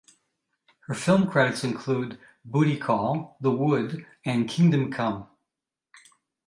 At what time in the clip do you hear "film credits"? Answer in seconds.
0.95-1.63